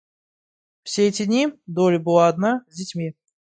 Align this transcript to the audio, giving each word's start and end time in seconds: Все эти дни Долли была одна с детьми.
Все 0.81 1.07
эти 1.09 1.25
дни 1.25 1.53
Долли 1.67 1.97
была 1.99 2.27
одна 2.27 2.63
с 2.69 2.75
детьми. 2.75 3.13